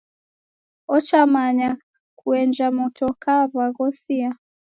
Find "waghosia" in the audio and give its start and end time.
3.53-4.35